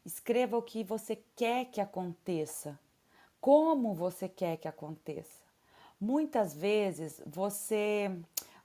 [0.05, 2.77] Escreva o que você quer que aconteça,
[3.41, 5.45] como você quer que aconteça.
[6.01, 8.11] Muitas vezes você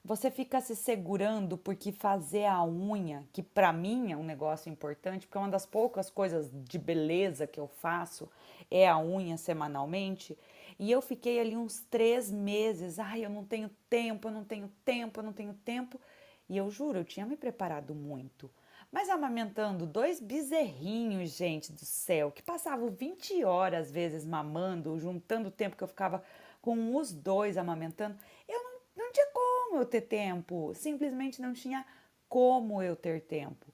[0.04, 5.26] você fica se segurando porque fazer a unha, que para mim é um negócio importante,
[5.26, 8.28] porque é uma das poucas coisas de beleza que eu faço
[8.70, 10.36] é a unha semanalmente.
[10.78, 14.72] E eu fiquei ali uns três meses, ai, eu não tenho tempo, eu não tenho
[14.84, 16.00] tempo, eu não tenho tempo.
[16.48, 18.50] E eu juro, eu tinha me preparado muito.
[18.90, 25.48] Mas amamentando dois bezerrinhos, gente do céu, que passavam 20 horas às vezes mamando, juntando
[25.48, 26.24] o tempo que eu ficava
[26.62, 31.84] com os dois amamentando, eu não, não tinha como eu ter tempo, simplesmente não tinha
[32.28, 33.66] como eu ter tempo.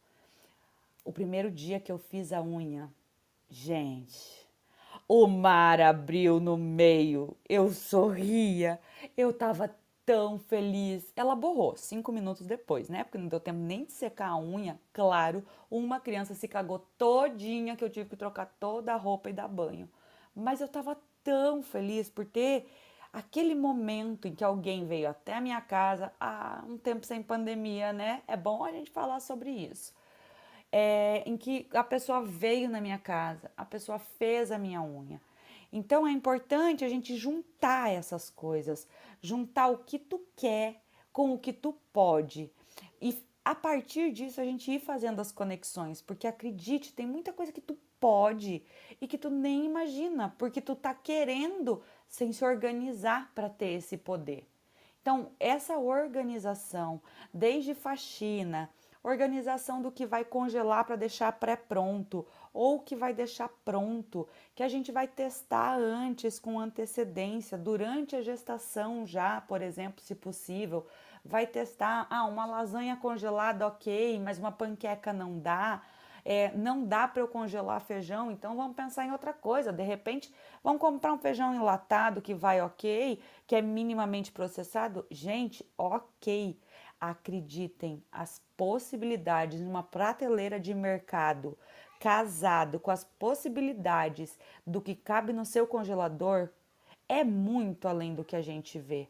[1.04, 2.90] O primeiro dia que eu fiz a unha,
[3.48, 4.48] gente,
[5.06, 8.80] o mar abriu no meio, eu sorria,
[9.16, 11.12] eu tava tão feliz.
[11.16, 13.04] Ela borrou cinco minutos depois, né?
[13.04, 14.78] Porque não deu tempo nem de secar a unha.
[14.92, 19.32] Claro, uma criança se cagou todinha que eu tive que trocar toda a roupa e
[19.32, 19.88] dar banho.
[20.34, 22.68] Mas eu tava tão feliz por ter
[23.12, 27.92] aquele momento em que alguém veio até a minha casa, há um tempo sem pandemia,
[27.92, 28.22] né?
[28.26, 29.94] É bom a gente falar sobre isso.
[30.72, 35.20] É, em que a pessoa veio na minha casa, a pessoa fez a minha unha.
[35.72, 38.86] Então é importante a gente juntar essas coisas,
[39.24, 42.52] juntar o que tu quer com o que tu pode.
[43.00, 47.50] E a partir disso a gente ir fazendo as conexões, porque acredite, tem muita coisa
[47.50, 48.62] que tu pode
[49.00, 53.96] e que tu nem imagina, porque tu tá querendo sem se organizar para ter esse
[53.96, 54.46] poder.
[55.00, 57.00] Então, essa organização,
[57.32, 58.68] desde faxina,
[59.02, 64.68] organização do que vai congelar para deixar pré-pronto ou que vai deixar pronto, que a
[64.68, 70.86] gente vai testar antes com antecedência, durante a gestação já, por exemplo, se possível,
[71.24, 75.82] vai testar, ah, uma lasanha congelada, ok, mas uma panqueca não dá.
[76.26, 79.70] É, não dá para eu congelar feijão, então vamos pensar em outra coisa.
[79.70, 85.04] De repente, vamos comprar um feijão enlatado que vai ok, que é minimamente processado.
[85.10, 86.58] Gente, ok.
[86.98, 91.58] Acreditem, as possibilidades numa prateleira de mercado
[92.04, 96.50] casado com as possibilidades do que cabe no seu congelador,
[97.08, 99.08] é muito além do que a gente vê.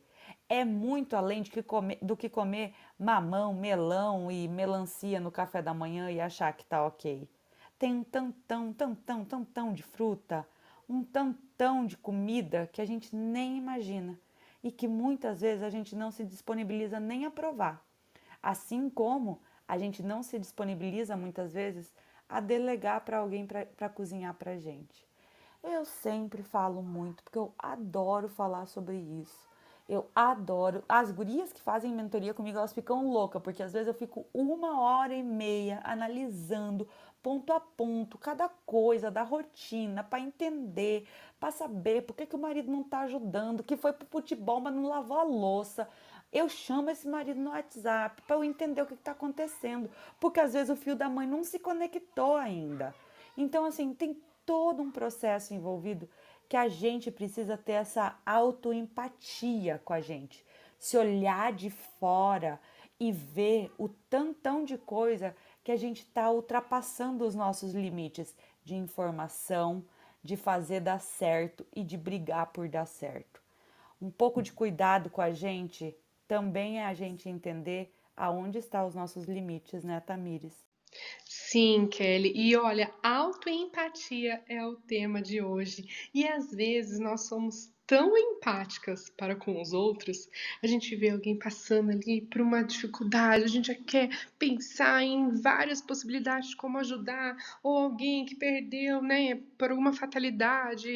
[0.48, 5.60] É muito além de que comer, do que comer mamão, melão e melancia no café
[5.60, 7.28] da manhã e achar que tá ok.
[7.80, 10.46] Tem um tantão, tantão, tantão de fruta,
[10.88, 14.16] um tantão de comida que a gente nem imagina
[14.62, 17.84] e que muitas vezes a gente não se disponibiliza nem a provar.
[18.40, 21.92] Assim como a gente não se disponibiliza muitas vezes
[22.28, 25.06] a delegar para alguém para cozinhar para gente.
[25.62, 29.48] Eu sempre falo muito, porque eu adoro falar sobre isso.
[29.88, 30.82] Eu adoro.
[30.88, 34.80] As gurias que fazem mentoria comigo, elas ficam loucas, porque às vezes eu fico uma
[34.80, 36.88] hora e meia analisando
[37.22, 41.08] ponto a ponto cada coisa da rotina para entender,
[41.40, 44.74] para saber por que, que o marido não está ajudando, que foi pro futebol, mas
[44.74, 45.88] não lavou a louça
[46.34, 50.52] eu chamo esse marido no WhatsApp para eu entender o que está acontecendo, porque às
[50.52, 52.92] vezes o fio da mãe não se conectou ainda.
[53.36, 56.08] Então, assim, tem todo um processo envolvido
[56.48, 60.44] que a gente precisa ter essa autoempatia com a gente,
[60.76, 62.60] se olhar de fora
[62.98, 68.74] e ver o tantão de coisa que a gente está ultrapassando os nossos limites de
[68.74, 69.84] informação,
[70.22, 73.40] de fazer dar certo e de brigar por dar certo.
[74.00, 75.96] Um pouco de cuidado com a gente
[76.28, 80.64] também é a gente entender aonde estão os nossos limites, né, Tamires?
[81.24, 82.32] Sim, Kelly.
[82.34, 85.88] E olha, autoempatia é o tema de hoje.
[86.14, 90.28] E às vezes nós somos tão empáticas para com os outros,
[90.62, 95.30] a gente vê alguém passando ali por uma dificuldade, a gente já quer pensar em
[95.40, 100.88] várias possibilidades de como ajudar, ou alguém que perdeu, né, por alguma fatalidade,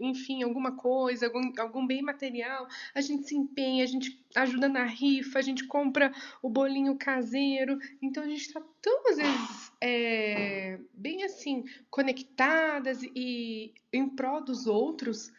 [0.00, 4.84] enfim, alguma coisa, algum, algum bem material, a gente se empenha, a gente ajuda na
[4.84, 10.78] rifa, a gente compra o bolinho caseiro, então a gente está tão, às vezes, é,
[10.94, 15.32] bem assim, conectadas e em prol dos outros,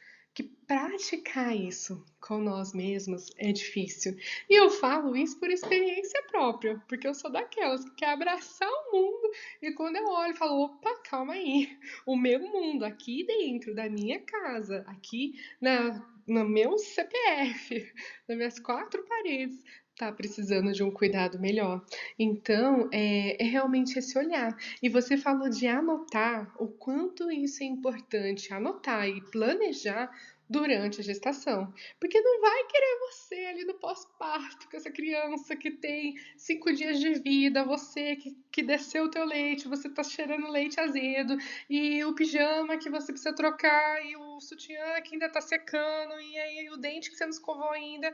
[0.71, 4.15] praticar isso com nós mesmos é difícil.
[4.49, 8.91] E eu falo isso por experiência própria, porque eu sou daquelas que quer abraçar o
[8.93, 9.31] mundo
[9.61, 13.89] e quando eu olho, eu falo: opa, calma aí, o meu mundo aqui dentro da
[13.89, 17.91] minha casa, aqui na, no meu CPF,
[18.25, 19.61] nas minhas quatro paredes,
[19.97, 21.85] tá precisando de um cuidado melhor.
[22.17, 24.57] Então, é, é, realmente esse olhar.
[24.81, 30.09] E você falou de anotar o quanto isso é importante, anotar e planejar
[30.51, 31.73] durante a gestação.
[31.99, 36.99] Porque não vai querer você ali no pós-parto, com essa criança que tem cinco dias
[36.99, 41.37] de vida, você que, que desceu o teu leite, você tá cheirando leite azedo,
[41.69, 46.37] e o pijama que você precisa trocar, e o sutiã que ainda tá secando, e
[46.37, 48.13] aí o dente que você não escovou ainda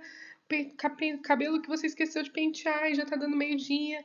[1.23, 4.03] cabelo que você esqueceu de pentear e já tá dando meio-dia,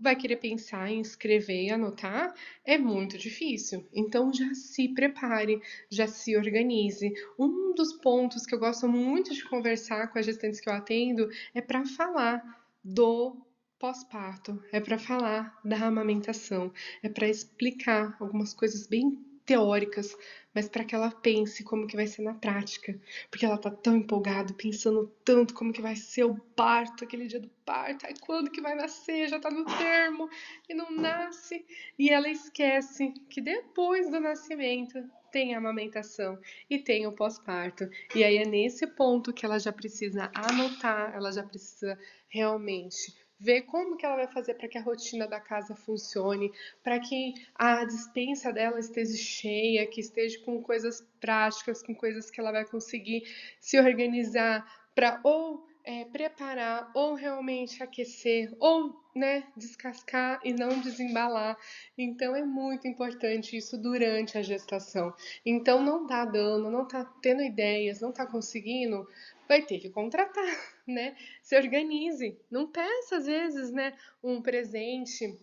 [0.00, 2.34] vai querer pensar em escrever e anotar,
[2.64, 3.86] é muito difícil.
[3.92, 5.60] Então já se prepare,
[5.90, 7.12] já se organize.
[7.38, 11.28] Um dos pontos que eu gosto muito de conversar com as gestantes que eu atendo
[11.54, 12.42] é para falar
[12.82, 13.36] do
[13.78, 19.18] pós-parto, é para falar da amamentação, é para explicar algumas coisas bem
[19.50, 20.16] teóricas,
[20.54, 22.96] mas para que ela pense como que vai ser na prática,
[23.28, 27.40] porque ela tá tão empolgada, pensando tanto como que vai ser o parto, aquele dia
[27.40, 30.30] do parto, ai, quando que vai nascer, já tá no termo
[30.68, 31.66] e não nasce,
[31.98, 37.90] e ela esquece que depois do nascimento tem a amamentação e tem o pós-parto.
[38.14, 43.62] E aí é nesse ponto que ela já precisa anotar, ela já precisa realmente ver
[43.62, 46.52] como que ela vai fazer para que a rotina da casa funcione,
[46.84, 52.38] para que a dispensa dela esteja cheia, que esteja com coisas práticas, com coisas que
[52.38, 53.22] ela vai conseguir
[53.58, 61.56] se organizar para ou é, preparar ou realmente aquecer ou né, descascar e não desembalar.
[61.96, 65.12] Então é muito importante isso durante a gestação.
[65.44, 69.08] Então não tá dando, não tá tendo ideias, não tá conseguindo,
[69.50, 70.44] vai ter que contratar,
[70.86, 71.16] né?
[71.42, 72.38] Se organize.
[72.48, 75.36] Não peça, às vezes, né, um presente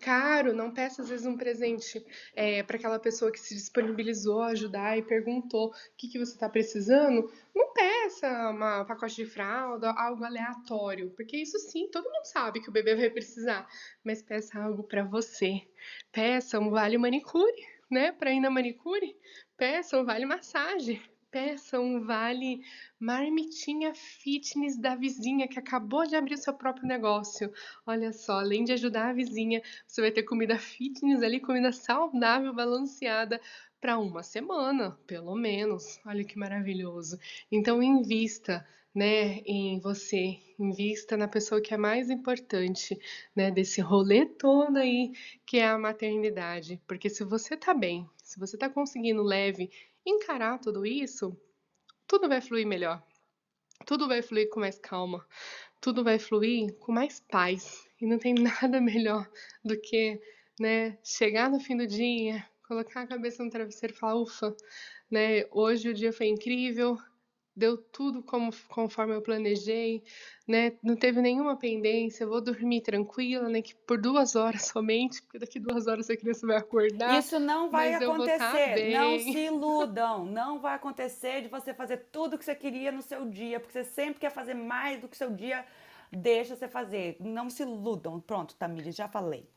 [0.00, 2.04] caro, não peça às vezes um presente
[2.36, 6.34] é, para aquela pessoa que se disponibilizou a ajudar e perguntou o que, que você
[6.34, 7.32] está precisando.
[7.54, 12.68] Não peça um pacote de fralda, algo aleatório, porque isso sim, todo mundo sabe que
[12.68, 13.66] o bebê vai precisar,
[14.04, 15.62] mas peça algo para você.
[16.12, 18.12] Peça um vale manicure, né?
[18.12, 19.16] Para ir na manicure,
[19.56, 22.62] peça um vale massagem peça um vale
[23.00, 27.50] marmitinha fitness da vizinha que acabou de abrir seu próprio negócio.
[27.86, 32.54] Olha só, além de ajudar a vizinha, você vai ter comida fitness ali, comida saudável,
[32.54, 33.40] balanceada
[33.80, 35.98] para uma semana, pelo menos.
[36.04, 37.18] Olha que maravilhoso.
[37.50, 42.98] Então invista, né, em você, invista na pessoa que é mais importante,
[43.34, 45.12] né, desse rolê todo aí,
[45.46, 46.80] que é a maternidade.
[46.86, 49.70] Porque se você tá bem, se você tá conseguindo leve
[50.04, 51.36] encarar tudo isso,
[52.06, 53.02] tudo vai fluir melhor.
[53.86, 55.26] Tudo vai fluir com mais calma.
[55.80, 57.88] Tudo vai fluir com mais paz.
[58.00, 59.28] E não tem nada melhor
[59.64, 60.20] do que,
[60.60, 64.54] né, chegar no fim do dia, colocar a cabeça no travesseiro e falar, ufa,
[65.10, 66.98] né, hoje o dia foi incrível,
[67.54, 70.02] deu tudo como, conforme eu planejei,
[70.46, 70.72] né?
[70.82, 73.62] Não teve nenhuma pendência, eu vou dormir tranquila, né?
[73.62, 77.18] Que por duas horas somente, porque daqui duas horas a criança vai acordar.
[77.18, 78.92] Isso não vai tá acontecer.
[78.92, 80.24] Não se iludam.
[80.24, 83.84] Não vai acontecer de você fazer tudo que você queria no seu dia, porque você
[83.84, 85.64] sempre quer fazer mais do que o seu dia
[86.10, 87.16] deixa você fazer.
[87.20, 88.20] Não se iludam.
[88.20, 89.48] Pronto, Tamires, já falei.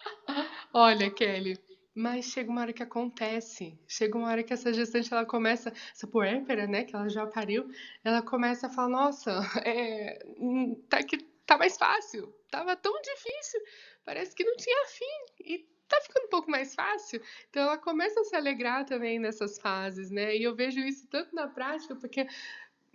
[0.72, 1.58] Olha, Kelly,
[1.96, 6.06] mas chega uma hora que acontece, chega uma hora que essa gestante ela começa, essa
[6.06, 7.68] puérpera, né, que ela já pariu,
[8.04, 11.16] ela começa a falar, nossa, é, hum, tá que
[11.46, 13.60] tá mais fácil, tava tão difícil,
[14.04, 17.22] parece que não tinha fim e tá ficando um pouco mais fácil.
[17.48, 20.36] Então ela começa a se alegrar também nessas fases, né?
[20.36, 22.26] E eu vejo isso tanto na prática, porque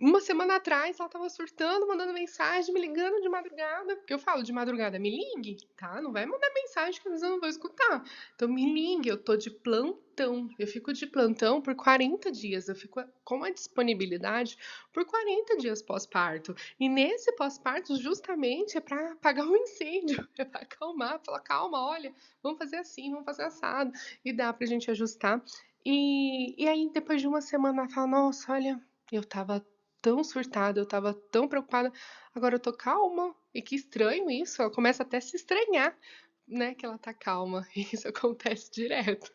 [0.02, 4.42] uma semana atrás ela tava surtando, mandando mensagem, me ligando de madrugada, porque eu falo
[4.42, 6.02] de madrugada, me ligue, tá?
[6.02, 8.02] Não vai mandar mensagem que eu não vou escutar.
[8.34, 10.48] Então me ligue, eu tô de plantão.
[10.58, 14.58] Eu fico de plantão por 40 dias, eu fico com a disponibilidade
[14.92, 16.52] por 40 dias pós-parto.
[16.80, 21.80] E nesse pós-parto, justamente, é para apagar o um incêndio, é para acalmar, falar, calma,
[21.80, 23.92] olha, vamos fazer assim, vamos fazer assado.
[24.24, 25.40] E dá pra gente ajustar.
[25.86, 28.80] E, e aí, depois de uma semana, ela fala, nossa, olha,
[29.12, 29.64] eu tava
[30.02, 31.92] tão surtada, eu tava tão preocupada,
[32.34, 33.34] agora eu tô calma.
[33.54, 35.96] E que estranho isso, ela começa até a se estranhar,
[36.48, 37.66] né, que ela tá calma.
[37.76, 39.32] E isso acontece direto.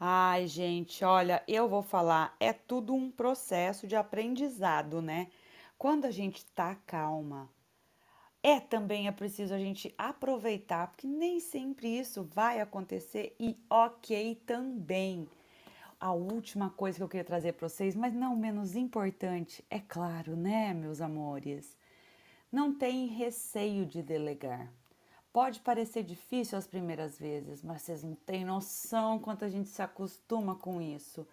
[0.00, 5.30] Ai, gente, olha, eu vou falar, é tudo um processo de aprendizado, né?
[5.78, 7.48] Quando a gente tá calma,
[8.42, 14.34] é também é preciso a gente aproveitar, porque nem sempre isso vai acontecer e ok
[14.44, 15.28] também
[16.02, 20.34] a última coisa que eu queria trazer para vocês, mas não menos importante, é claro,
[20.34, 21.76] né, meus amores?
[22.50, 24.68] Não tem receio de delegar.
[25.32, 29.80] Pode parecer difícil as primeiras vezes, mas vocês não têm noção quanto a gente se
[29.80, 31.24] acostuma com isso.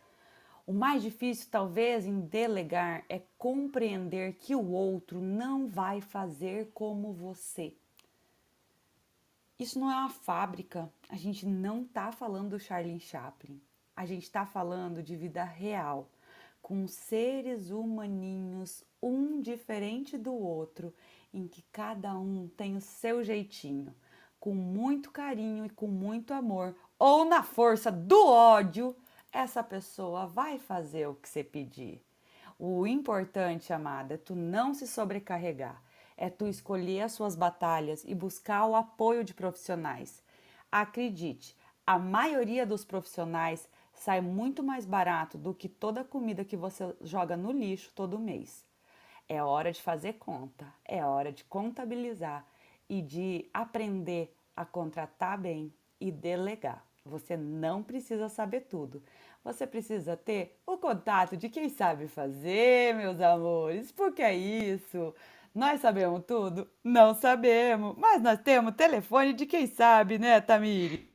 [0.67, 7.11] O mais difícil, talvez, em delegar é compreender que o outro não vai fazer como
[7.11, 7.74] você.
[9.57, 10.93] Isso não é uma fábrica.
[11.09, 13.59] A gente não está falando do Charlie Chaplin
[14.00, 16.10] a gente está falando de vida real,
[16.62, 20.93] com seres humaninhos, um diferente do outro,
[21.34, 23.93] em que cada um tem o seu jeitinho,
[24.39, 28.95] com muito carinho e com muito amor, ou na força do ódio,
[29.34, 32.02] essa pessoa vai fazer o que você pedir.
[32.58, 35.84] O importante, amada, é tu não se sobrecarregar,
[36.16, 40.24] é tu escolher as suas batalhas e buscar o apoio de profissionais.
[40.72, 41.54] Acredite,
[41.86, 43.68] a maioria dos profissionais
[44.00, 48.18] sai muito mais barato do que toda a comida que você joga no lixo todo
[48.18, 48.66] mês.
[49.28, 52.45] É hora de fazer conta, é hora de contabilizar
[52.89, 56.84] e de aprender a contratar bem e delegar.
[57.06, 59.04] Você não precisa saber tudo.
[59.43, 63.91] Você precisa ter o contato de quem sabe fazer, meus amores.
[63.91, 65.14] Porque é isso.
[65.54, 66.70] Nós sabemos tudo?
[66.84, 71.10] Não sabemos, mas nós temos telefone de quem sabe, né, Tamiri?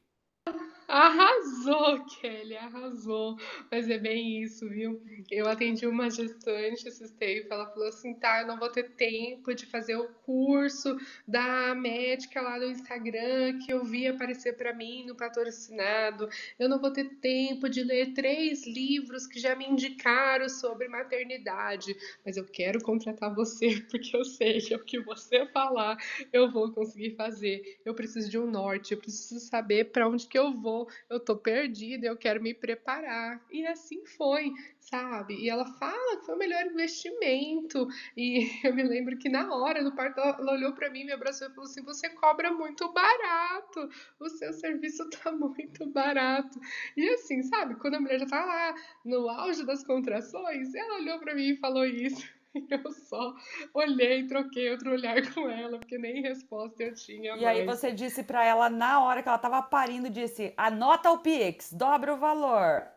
[0.89, 1.54] Arrasou,
[2.21, 3.37] Kelly, arrasou.
[3.71, 5.03] Mas é bem isso, viu?
[5.31, 9.55] Eu atendi uma gestante esses tempos, ela falou assim: tá, eu não vou ter tempo
[9.55, 10.97] de fazer o curso
[11.27, 16.29] da médica lá do Instagram que eu vi aparecer para mim no patrocinado.
[16.59, 21.97] Eu não vou ter tempo de ler três livros que já me indicaram sobre maternidade.
[22.25, 25.97] Mas eu quero contratar você porque eu sei que o que você falar
[26.33, 27.79] eu vou conseguir fazer.
[27.85, 31.37] Eu preciso de um norte, eu preciso saber para onde que eu vou eu tô
[31.55, 33.41] perdida, eu quero me preparar.
[33.49, 35.35] E assim foi, sabe?
[35.35, 37.87] E ela fala que foi o melhor investimento.
[38.17, 41.47] E eu me lembro que na hora do parto, ela olhou para mim, me abraçou
[41.47, 43.89] e falou assim: Você cobra muito barato,
[44.19, 46.59] o seu serviço tá muito barato.
[46.97, 47.77] E assim, sabe?
[47.77, 48.75] Quando a mulher já tá lá
[49.05, 52.27] no auge das contrações, ela olhou para mim e falou isso.
[52.71, 53.35] Eu só
[53.73, 57.37] olhei e troquei outro olhar com ela, porque nem resposta eu tinha.
[57.37, 57.45] E mais.
[57.45, 61.73] aí você disse para ela, na hora que ela tava parindo, disse: anota o Pix,
[61.73, 62.95] dobra o valor.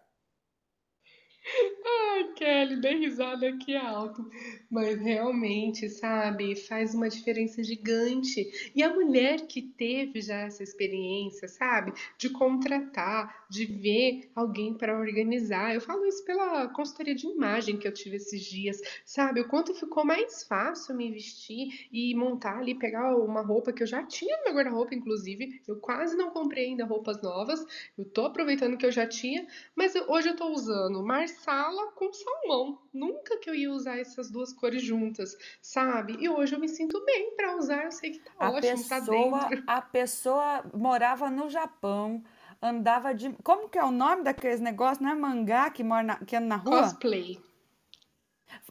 [1.85, 4.29] Ai, Kelly, dei risada aqui alto.
[4.69, 8.45] Mas realmente, sabe, faz uma diferença gigante.
[8.75, 14.97] E a mulher que teve já essa experiência, sabe, de contratar, de ver alguém para
[14.97, 15.73] organizar.
[15.73, 19.41] Eu falo isso pela consultoria de imagem que eu tive esses dias, sabe?
[19.41, 23.87] O quanto ficou mais fácil me vestir e montar ali, pegar uma roupa que eu
[23.87, 25.61] já tinha no meu guarda-roupa, inclusive.
[25.67, 27.65] Eu quase não comprei ainda roupas novas.
[27.97, 32.79] Eu tô aproveitando que eu já tinha, mas hoje eu tô usando marsala com salmão.
[32.93, 36.17] Nunca que eu ia usar essas duas cores juntas, sabe?
[36.19, 38.99] E hoje eu me sinto bem para usar, eu sei que tá a ótimo, tá
[38.99, 39.63] pessoa, tá dentro.
[39.67, 42.23] A pessoa morava no Japão,
[42.61, 43.31] andava de.
[43.43, 44.99] Como que é o nome daqueles negócios?
[44.99, 46.83] Não é mangá que, mora na, que anda na rua?
[46.83, 47.39] Cosplay.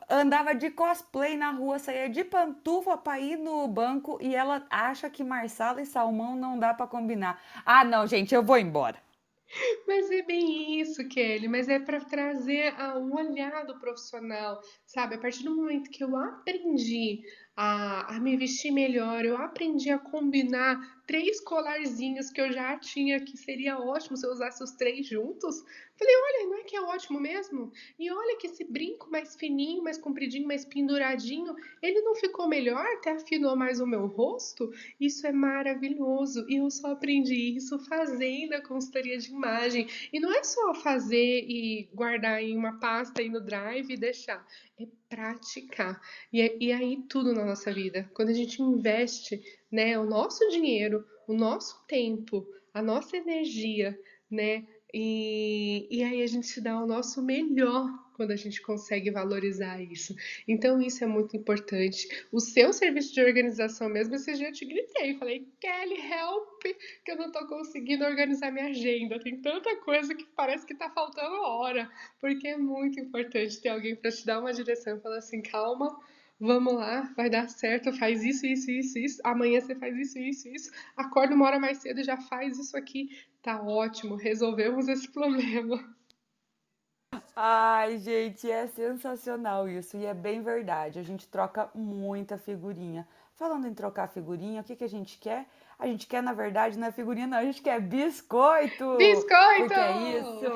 [0.08, 5.10] Andava de cosplay na rua, saía de pantufa para ir no banco e ela acha
[5.10, 7.40] que marsala e salmão não dá para combinar.
[7.64, 9.00] Ah, não, gente, eu vou embora.
[9.86, 15.14] Mas é bem isso, Kelly, mas é para trazer um olhar do profissional, sabe?
[15.14, 17.22] A partir do momento que eu aprendi
[17.56, 23.20] a, a me vestir melhor, eu aprendi a combinar três colarzinhos que eu já tinha,
[23.20, 25.64] que seria ótimo se eu usasse os três juntos.
[25.96, 27.72] Falei, olha, não é que é ótimo mesmo?
[27.98, 32.84] E olha que esse brinco mais fininho, mais compridinho, mais penduradinho, ele não ficou melhor,
[32.84, 34.70] até afinou mais o meu rosto?
[35.00, 36.44] Isso é maravilhoso.
[36.50, 39.88] E eu só aprendi isso fazendo a consultoria de imagem.
[40.12, 44.44] E não é só fazer e guardar em uma pasta aí no Drive e deixar.
[44.78, 46.00] É praticar.
[46.32, 48.10] E, é, e aí tudo na nossa vida.
[48.14, 53.98] Quando a gente investe né, o nosso dinheiro, o nosso tempo, a nossa energia,
[54.30, 54.66] né?
[54.92, 60.16] E, e aí a gente dá o nosso melhor quando a gente consegue valorizar isso.
[60.48, 62.08] Então isso é muito importante.
[62.32, 66.62] O seu serviço de organização mesmo, esse dia eu te gritei, falei, Kelly, help,
[67.04, 69.20] que eu não tô conseguindo organizar minha agenda.
[69.20, 71.90] Tem tanta coisa que parece que tá faltando hora,
[72.20, 75.96] porque é muito importante ter alguém para te dar uma direção e falar assim, calma,
[76.40, 80.48] vamos lá, vai dar certo, faz isso, isso, isso, isso, amanhã você faz isso, isso,
[80.48, 83.08] isso, acorda uma hora mais cedo e já faz isso aqui,
[83.42, 85.95] tá ótimo, resolvemos esse problema.
[87.38, 90.98] Ai, gente, é sensacional isso e é bem verdade.
[90.98, 93.06] A gente troca muita figurinha.
[93.34, 95.44] Falando em trocar figurinha, o que, que a gente quer?
[95.78, 98.96] A gente quer, na verdade, não é figurinha, não, a gente quer biscoito!
[98.96, 99.68] Biscoito!
[99.68, 100.46] Porque é isso!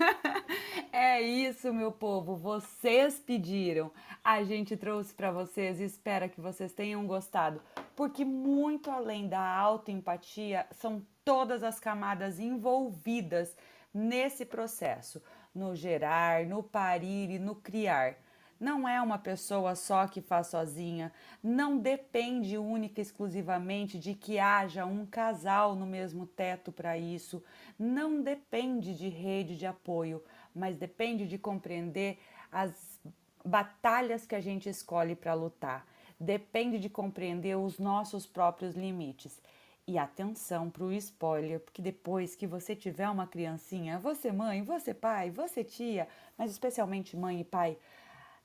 [0.92, 2.34] é isso, meu povo.
[2.34, 3.92] Vocês pediram.
[4.24, 7.62] A gente trouxe para vocês e espera que vocês tenham gostado,
[7.94, 13.56] porque muito além da autoempatia, são todas as camadas envolvidas
[13.94, 15.22] nesse processo,
[15.54, 18.16] no gerar, no parir e no criar.
[18.60, 21.10] Não é uma pessoa só que faz sozinha,
[21.42, 27.42] não depende única e exclusivamente de que haja um casal no mesmo teto para isso,
[27.78, 30.22] não depende de rede de apoio,
[30.54, 32.18] mas depende de compreender
[32.52, 33.00] as
[33.42, 35.86] batalhas que a gente escolhe para lutar,
[36.18, 39.40] depende de compreender os nossos próprios limites.
[39.86, 44.94] E atenção para o spoiler, porque depois que você tiver uma criancinha, você mãe, você
[44.94, 46.06] pai, você tia,
[46.38, 47.76] mas especialmente mãe e pai,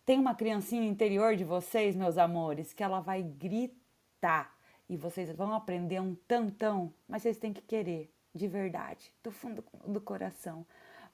[0.05, 4.55] tem uma criancinha interior de vocês, meus amores, que ela vai gritar.
[4.87, 9.63] E vocês vão aprender um tantão, mas vocês têm que querer, de verdade, do fundo
[9.87, 10.65] do coração,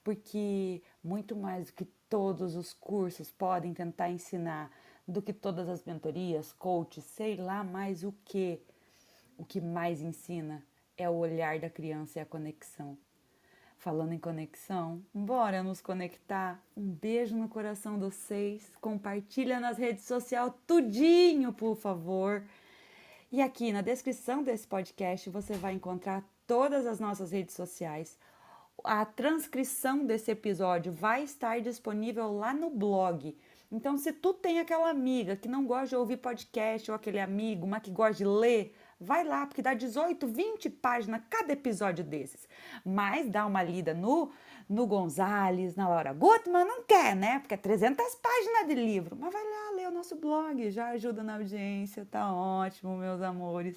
[0.04, 4.70] porque muito mais do que todos os cursos podem tentar ensinar,
[5.08, 8.60] do que todas as mentorias, coaches, sei lá mais o que,
[9.42, 10.62] o que mais ensina
[10.96, 12.96] é o olhar da criança e a conexão.
[13.76, 16.62] Falando em conexão, bora nos conectar.
[16.76, 18.70] Um beijo no coração dos seis.
[18.80, 22.44] Compartilha nas redes sociais tudinho, por favor.
[23.32, 28.16] E aqui na descrição desse podcast você vai encontrar todas as nossas redes sociais.
[28.84, 33.36] A transcrição desse episódio vai estar disponível lá no blog.
[33.72, 37.66] Então, se tu tem aquela amiga que não gosta de ouvir podcast ou aquele amigo,
[37.66, 38.72] mas que gosta de ler,
[39.02, 42.48] Vai lá, porque dá 18, 20 páginas cada episódio desses.
[42.84, 44.30] Mas dá uma lida no,
[44.68, 47.40] no Gonzales, na Laura Gutman, não quer, né?
[47.40, 49.16] Porque é 300 páginas de livro.
[49.18, 53.76] Mas vai lá ler o nosso blog, já ajuda na audiência, tá ótimo, meus amores.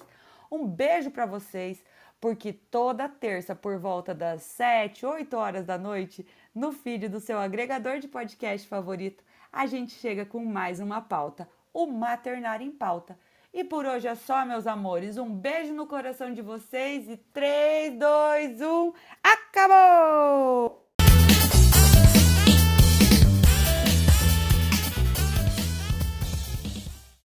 [0.50, 1.82] Um beijo para vocês,
[2.20, 7.38] porque toda terça, por volta das 7, 8 horas da noite, no feed do seu
[7.38, 13.18] agregador de podcast favorito, a gente chega com mais uma pauta, o Maternar em Pauta
[13.56, 15.16] e por hoje é só, meus amores.
[15.16, 18.92] Um beijo no coração de vocês e 3, 2, 1,
[19.22, 20.85] acabou!